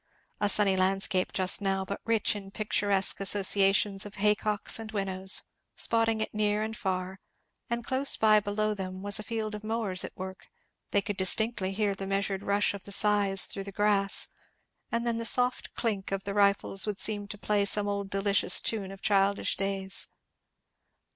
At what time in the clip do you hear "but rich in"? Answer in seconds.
1.85-2.49